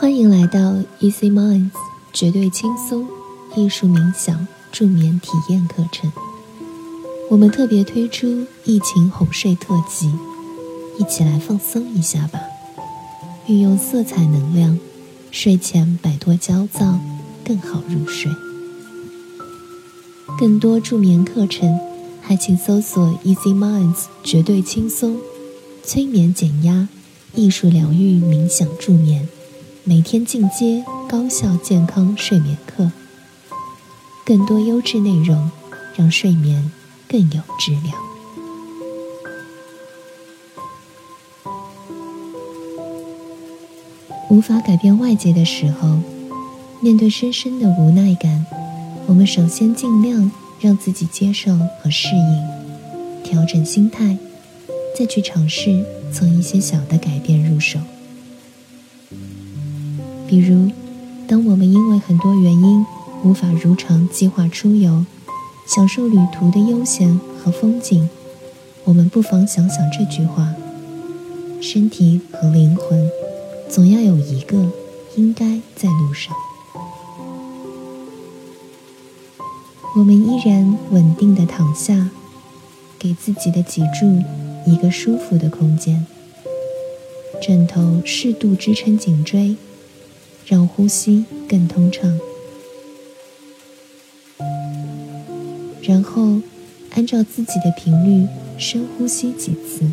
[0.00, 1.72] 欢迎来到 Easy Minds
[2.10, 3.06] 绝对轻松
[3.54, 6.10] 艺术冥想助眠体验课程。
[7.28, 10.10] 我们特别推出疫情哄睡特辑，
[10.98, 12.40] 一起来放松一下吧！
[13.46, 14.78] 运用色彩能量，
[15.30, 16.98] 睡前摆脱焦躁，
[17.44, 18.32] 更好入睡。
[20.38, 21.78] 更多助眠课程，
[22.22, 25.18] 还请搜索 Easy Minds 绝对轻松
[25.82, 26.88] 催眠减压
[27.34, 29.28] 艺术疗愈冥想助眠。
[29.84, 32.90] 每天进阶高效健康睡眠课，
[34.26, 35.50] 更多优质内容，
[35.96, 36.70] 让睡眠
[37.08, 37.94] 更有质量。
[44.28, 45.98] 无法改变外界的时候，
[46.80, 48.44] 面对深深的无奈感，
[49.06, 54.18] 我们首先尽量让自己接受和适应，调整心态，
[54.96, 57.80] 再去尝试从一些小的改变入手。
[60.30, 60.70] 比如，
[61.26, 62.86] 当我们因为很多原因
[63.24, 65.04] 无法如常计划出游，
[65.66, 68.08] 享受旅途的悠闲和风景，
[68.84, 70.54] 我们不妨想想这句话：
[71.60, 73.10] 身体和灵魂，
[73.68, 74.70] 总要有一个
[75.16, 76.32] 应该在路上。
[79.96, 82.08] 我们依然稳定的躺下，
[83.00, 84.22] 给自己的脊柱
[84.64, 86.06] 一个舒服的空间，
[87.42, 89.56] 枕头适度支撑颈椎。
[90.46, 92.18] 让呼吸更通畅，
[95.82, 96.40] 然后
[96.90, 98.26] 按照自己的频率
[98.58, 99.90] 深呼吸几次。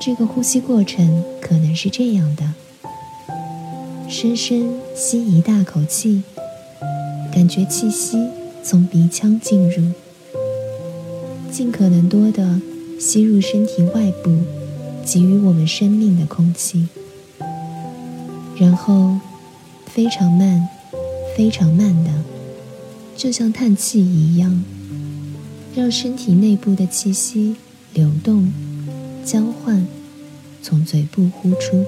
[0.00, 2.54] 这个呼吸过程可能是这样的：
[4.08, 6.22] 深深吸一大口气，
[7.30, 8.16] 感觉气息
[8.64, 9.92] 从鼻腔进入，
[11.52, 12.60] 尽可能多的
[12.98, 14.38] 吸入身体外部
[15.04, 16.88] 给予我们生命的空气。
[18.60, 19.18] 然后，
[19.86, 20.68] 非常慢，
[21.34, 22.10] 非常慢的，
[23.16, 24.62] 就像叹气一样，
[25.74, 27.56] 让身体内部的气息
[27.94, 28.52] 流动、
[29.24, 29.86] 交换，
[30.62, 31.86] 从嘴部呼出。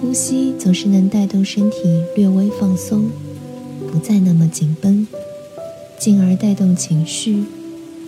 [0.00, 3.10] 呼吸总是能带动身体略微放松，
[3.90, 5.04] 不再那么紧绷，
[5.98, 7.42] 进而带动情绪，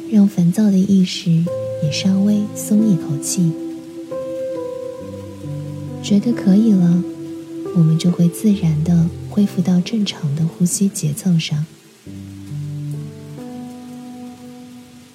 [0.09, 1.45] 让烦躁的意识
[1.83, 3.51] 也稍微松一口气。
[6.01, 7.03] 觉得可以了，
[7.75, 11.67] 我们就会自然的恢复到正常的呼吸节奏上。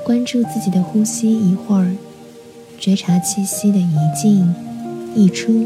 [0.03, 1.96] 关注自己的呼吸一会儿，
[2.78, 4.53] 觉察气息的一进
[5.16, 5.66] 一出。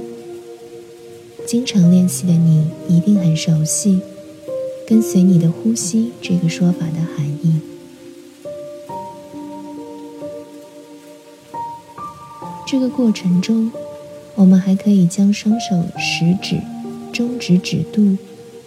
[1.45, 3.99] 经常练习的你一定很熟悉
[4.87, 7.59] “跟随你的呼吸”这个说法的含义。
[12.65, 13.71] 这个过程中，
[14.35, 16.59] 我们还可以将双手食指、
[17.11, 18.17] 中指指肚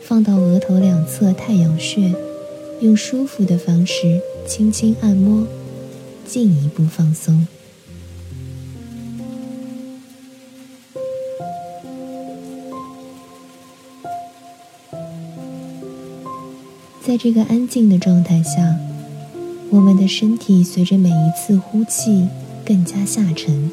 [0.03, 2.15] 放到额头两侧太阳穴，
[2.81, 5.47] 用舒服的方式轻轻按摩，
[6.25, 7.49] 进一步放松。
[17.17, 18.77] 在这个安静的状态下，
[19.71, 22.29] 我们的身体随着每一次呼气
[22.63, 23.71] 更加下沉，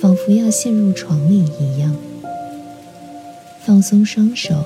[0.00, 1.94] 仿佛要陷入床里一样。
[3.62, 4.64] 放松双手，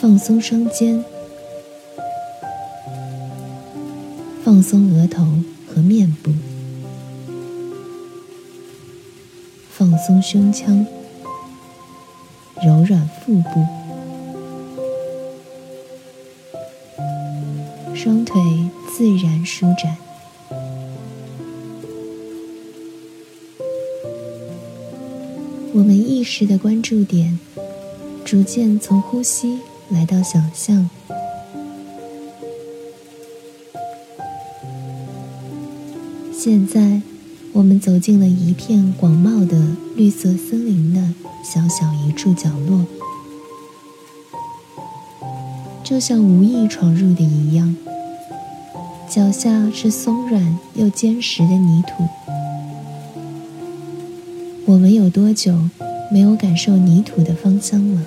[0.00, 1.04] 放松双肩，
[4.42, 5.22] 放松额头
[5.68, 6.32] 和面部，
[9.70, 10.86] 放松胸腔。
[12.64, 13.66] 柔软腹部，
[18.02, 18.42] 双腿
[18.90, 19.96] 自然舒展。
[25.72, 27.38] 我们意识的关注点，
[28.24, 30.90] 逐渐从呼吸来到想象。
[36.32, 37.00] 现在，
[37.52, 41.14] 我们走进了一片广袤的绿色森林的。
[41.44, 42.84] 小小一处角落，
[45.84, 47.76] 就像无意闯入的一样。
[49.14, 52.02] 脚下是松软又坚实的泥土。
[54.64, 55.68] 我们有多久
[56.10, 58.00] 没有感受泥土的芳香了？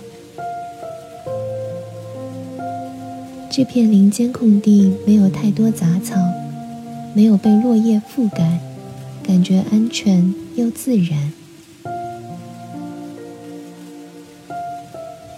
[3.51, 6.15] 这片林间空地没有太多杂草，
[7.13, 8.59] 没有被落叶覆盖，
[9.21, 11.31] 感觉安全又自然。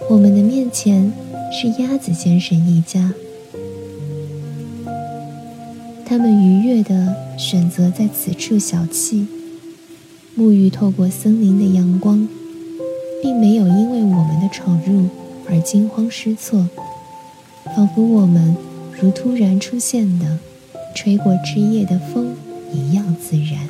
[0.08, 1.12] 我们的面前
[1.52, 3.12] 是鸭子先生一家，
[6.18, 9.24] 他们愉悦地选择在此处小憩，
[10.36, 12.26] 沐浴透过森林的阳光，
[13.22, 15.06] 并没有因为我们的闯入
[15.48, 16.68] 而惊慌失措，
[17.76, 18.56] 仿佛我们
[19.00, 20.40] 如突然出现的
[20.92, 22.34] 吹过枝叶的风
[22.72, 23.68] 一样自然。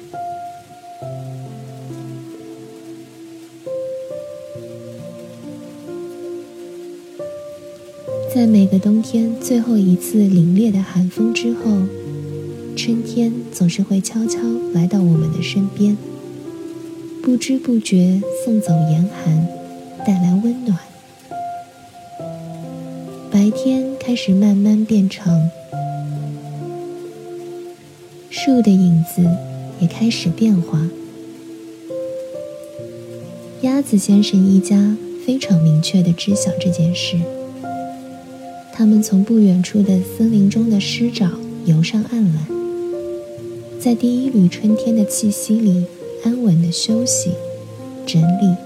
[8.34, 11.82] 在每个冬天最后一次凛冽的寒风之后，
[12.88, 14.38] 春天总是会悄悄
[14.72, 15.94] 来到我们的身边，
[17.22, 19.46] 不知不觉送走严寒，
[20.06, 20.78] 带来温暖。
[23.30, 25.50] 白天开始慢慢变长，
[28.30, 29.22] 树的影子
[29.80, 30.88] 也开始变化。
[33.60, 34.96] 鸭子先生一家
[35.26, 37.18] 非常明确地知晓这件事。
[38.72, 41.28] 他们从不远处的森林中的湿沼
[41.66, 42.57] 游上岸来，
[43.80, 45.84] 在第一缕春天的气息里
[46.24, 47.30] 安稳的休息、
[48.04, 48.56] 整理、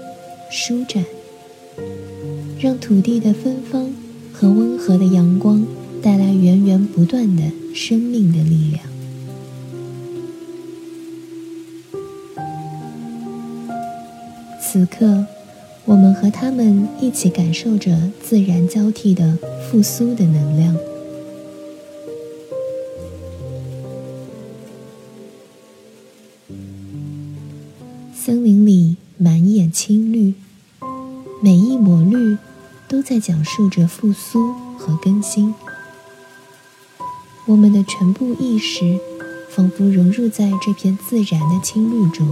[0.49, 1.05] 舒展，
[2.59, 3.93] 让土地的芬芳
[4.33, 5.65] 和温和的阳光
[6.01, 7.43] 带来源源不断的
[7.73, 8.83] 生命的力量。
[14.61, 15.25] 此刻。
[15.85, 19.37] 我们和他们一起感受着自然交替的
[19.69, 20.73] 复苏的能量。
[31.83, 32.37] 抹绿
[32.87, 35.53] 都在讲述着复苏和更新。
[37.45, 38.97] 我们的全部意识
[39.49, 42.25] 仿佛融入在这片自然的青绿中。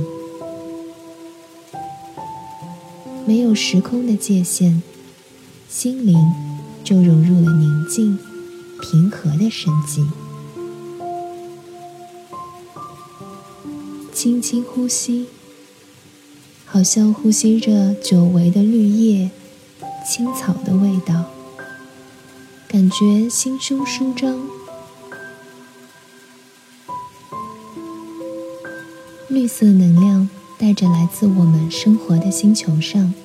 [3.27, 4.81] 没有时空的界限，
[5.67, 6.17] 心灵
[6.81, 8.17] 就融入了宁静、
[8.81, 10.07] 平和的生机。
[14.13, 15.25] 轻轻呼吸，
[16.65, 19.31] 好像呼吸着久违的绿叶、
[20.05, 21.25] 青草的味道，
[22.67, 24.39] 感觉心胸舒张。
[29.29, 30.29] 绿色能量。
[30.61, 33.15] 带着来自我们生活的星球上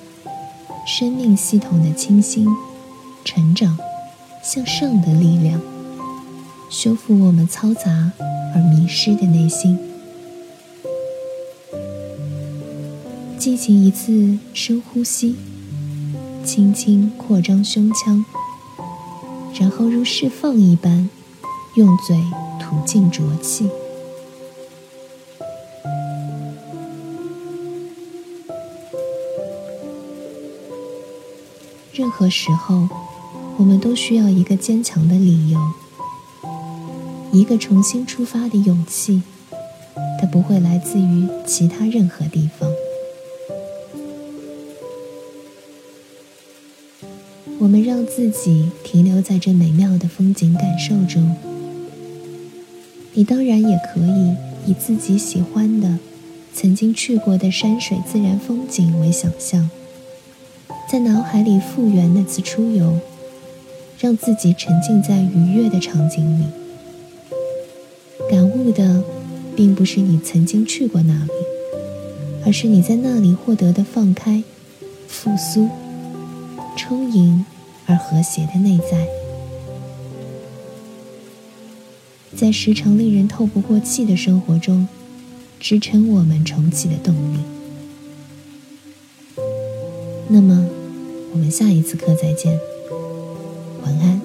[0.87, 2.47] 生命系统的清新、
[3.23, 3.77] 成长、
[4.41, 5.61] 向上的力量，
[6.67, 8.11] 修复我们嘈杂
[8.55, 9.77] 而迷失的内心。
[13.37, 15.35] 进行一次深呼吸，
[16.47, 18.23] 轻轻扩张胸腔，
[19.59, 21.09] 然后如释放一般，
[21.75, 22.15] 用嘴
[22.57, 23.69] 吐尽浊气。
[31.91, 32.87] 任何时候，
[33.57, 35.59] 我们都需要一个坚强的理由，
[37.33, 39.21] 一个重新出发的勇气。
[40.17, 42.71] 它不会来自于其他任何地方。
[47.67, 51.35] 我们让自己停留在这美妙的风景感受中。
[53.11, 54.33] 你当然也可以
[54.65, 55.97] 以自己喜欢的、
[56.53, 59.69] 曾经去过的山水自然风景为想象。
[60.89, 62.99] 在脑海里复原那次出游，
[63.99, 66.45] 让自己沉浸在愉悦的场景里。
[68.31, 69.03] 感悟的，
[69.57, 71.31] 并不是你曾经去过那里，
[72.45, 74.41] 而是你在那里获得的放开、
[75.09, 75.67] 复苏、
[76.77, 77.45] 充盈
[77.87, 79.07] 而和谐的内在，
[82.35, 84.87] 在时常令人透不过气的生活中，
[85.59, 87.39] 支撑我们重启的动力。
[90.29, 90.69] 那么。
[91.33, 92.59] 我们下一次课再见，
[93.83, 94.19] 晚安。